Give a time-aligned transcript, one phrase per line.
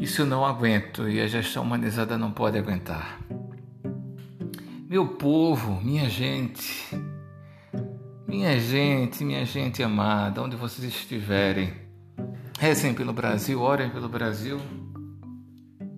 [0.00, 3.20] Isso eu não aguento e a gestão humanizada não pode aguentar.
[4.88, 6.84] Meu povo, minha gente,
[8.26, 11.83] minha gente, minha gente amada, onde vocês estiverem,
[12.64, 14.58] rezem pelo Brasil, orem pelo Brasil.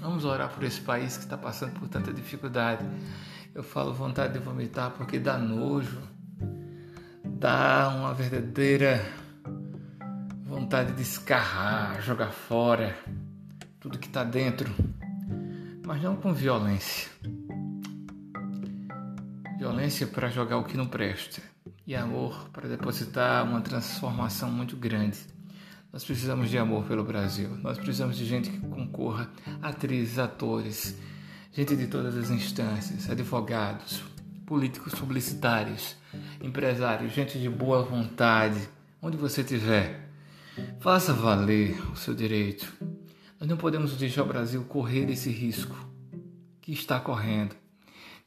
[0.00, 2.84] Vamos orar por esse país que está passando por tanta dificuldade.
[3.54, 6.02] Eu falo vontade de vomitar porque dá nojo,
[7.24, 9.00] dá uma verdadeira
[10.44, 12.98] vontade de escarrar, jogar fora
[13.78, 14.74] tudo que está dentro,
[15.86, 17.08] mas não com violência.
[19.56, 21.40] Violência para jogar o que não presta
[21.86, 25.37] e amor para depositar uma transformação muito grande.
[25.92, 27.48] Nós precisamos de amor pelo Brasil.
[27.62, 29.30] Nós precisamos de gente que concorra,
[29.62, 30.96] atrizes, atores,
[31.52, 34.02] gente de todas as instâncias, advogados,
[34.44, 35.96] políticos publicitários,
[36.42, 38.68] empresários, gente de boa vontade,
[39.00, 40.10] onde você estiver.
[40.80, 42.70] Faça valer o seu direito.
[43.40, 45.76] Nós não podemos deixar o Brasil correr esse risco
[46.60, 47.56] que está correndo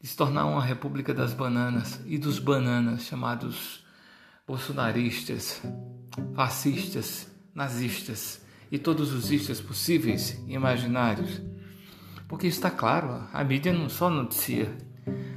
[0.01, 3.85] de se tornar uma república das bananas e dos bananas chamados
[4.47, 5.61] bolsonaristas,
[6.33, 8.41] fascistas, nazistas
[8.71, 11.41] e todos os istas possíveis e imaginários.
[12.27, 14.75] Porque está claro, a mídia não só noticia.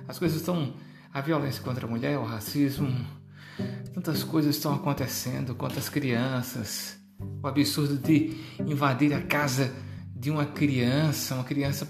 [0.07, 0.75] As coisas estão.
[1.13, 2.93] A violência contra a mulher, o racismo,
[3.93, 6.99] tantas coisas estão acontecendo contra as crianças.
[7.41, 9.73] O absurdo de invadir a casa
[10.15, 11.89] de uma criança, uma criança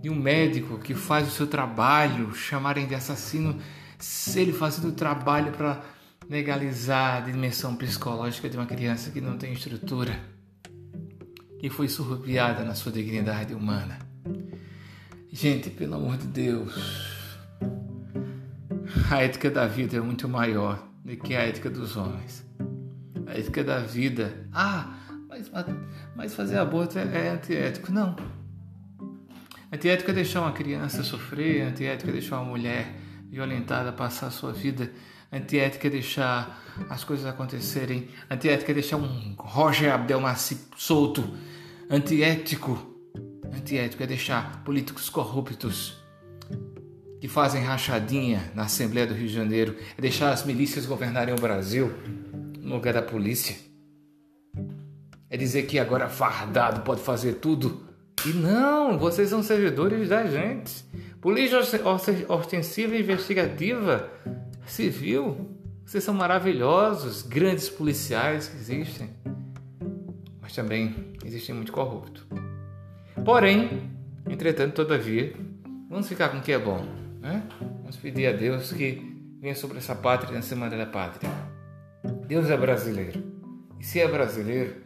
[0.00, 3.58] de um médico que faz o seu trabalho, chamarem de assassino,
[4.34, 5.82] ele fazendo o trabalho para
[6.28, 10.18] legalizar a dimensão psicológica de uma criança que não tem estrutura,
[11.58, 13.98] que foi surrupiada na sua dignidade humana.
[15.32, 17.38] Gente, pelo amor de Deus,
[19.10, 22.44] a ética da vida é muito maior do que a ética dos homens.
[23.26, 24.96] A ética da vida, ah,
[25.28, 25.50] mas,
[26.14, 27.92] mas fazer aborto é, é antiético.
[27.92, 28.16] Não,
[29.70, 32.90] Antiética é deixar uma criança sofrer, antiética é deixar uma mulher
[33.30, 34.90] violentada passar a sua vida,
[35.30, 41.36] antiética é deixar as coisas acontecerem, antiética é deixar um Roger Abdelmaci solto,
[41.90, 42.78] antiético,
[43.52, 45.96] antiético é deixar políticos corruptos
[47.20, 51.40] que fazem rachadinha na Assembleia do Rio de Janeiro, é deixar as milícias governarem o
[51.40, 51.92] Brasil
[52.58, 53.56] no lugar da polícia.
[55.28, 57.86] É dizer que agora fardado pode fazer tudo
[58.24, 60.87] e não, vocês são servidores da gente.
[61.20, 61.58] Polícia
[62.28, 64.08] Ostensiva Investigativa
[64.64, 65.50] Civil.
[65.84, 69.10] Vocês são maravilhosos, grandes policiais que existem.
[70.40, 72.24] Mas também existem muito corrupto.
[73.24, 73.90] Porém,
[74.30, 75.34] entretanto, todavia,
[75.90, 76.86] vamos ficar com o que é bom.
[77.20, 77.42] Né?
[77.80, 79.02] Vamos pedir a Deus que
[79.40, 81.28] venha sobre essa pátria na Semana da Pátria.
[82.28, 83.24] Deus é brasileiro.
[83.80, 84.76] E se é brasileiro,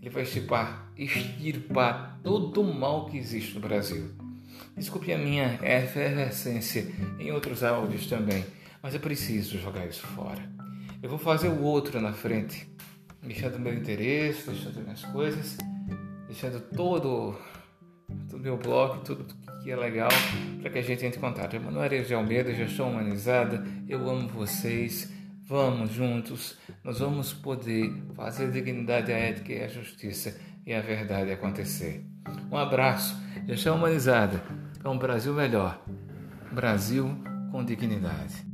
[0.00, 4.23] ele vai extirpar, extirpar todo o mal que existe no Brasil.
[4.76, 6.86] Desculpe a minha efervescência
[7.18, 8.44] em outros áudios também,
[8.82, 10.42] mas eu preciso jogar isso fora.
[11.02, 12.68] Eu vou fazer o outro na frente,
[13.22, 15.56] deixando meu interesse, deixando minhas coisas,
[16.26, 17.36] deixando todo
[18.32, 19.26] o meu blog, tudo
[19.62, 20.10] que é legal,
[20.60, 21.54] para que a gente entre em contato.
[21.54, 25.12] Emanuel Areias de Almeida, Gestão Humanizada, eu amo vocês,
[25.46, 30.80] vamos juntos, nós vamos poder fazer a dignidade, a ética e a justiça e a
[30.80, 32.06] verdade acontecer.
[32.50, 33.16] Um abraço,
[33.46, 34.42] gestão humanizada,
[34.78, 35.82] para um Brasil melhor,
[36.52, 37.16] Brasil
[37.50, 38.53] com dignidade.